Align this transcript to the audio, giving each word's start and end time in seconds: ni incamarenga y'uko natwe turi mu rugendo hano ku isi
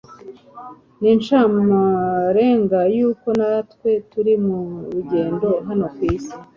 ni 0.99 1.07
incamarenga 1.13 2.79
y'uko 2.95 3.27
natwe 3.39 3.89
turi 4.11 4.33
mu 4.45 4.59
rugendo 4.93 5.47
hano 5.67 5.85
ku 5.95 6.01
isi 6.13 6.35